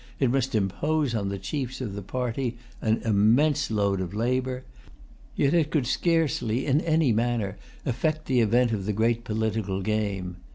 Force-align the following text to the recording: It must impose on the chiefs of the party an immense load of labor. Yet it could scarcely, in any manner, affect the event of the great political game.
It 0.19 0.31
must 0.31 0.55
impose 0.55 1.13
on 1.13 1.29
the 1.29 1.37
chiefs 1.37 1.79
of 1.79 1.93
the 1.93 2.01
party 2.01 2.57
an 2.81 3.03
immense 3.05 3.69
load 3.69 4.01
of 4.01 4.15
labor. 4.15 4.63
Yet 5.35 5.53
it 5.53 5.69
could 5.69 5.85
scarcely, 5.85 6.65
in 6.65 6.81
any 6.81 7.11
manner, 7.13 7.55
affect 7.85 8.25
the 8.25 8.39
event 8.39 8.71
of 8.71 8.87
the 8.87 8.93
great 8.93 9.23
political 9.23 9.83
game. 9.83 10.37